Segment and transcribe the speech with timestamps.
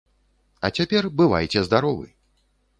[0.69, 2.11] А цяпер бывайце здаровы!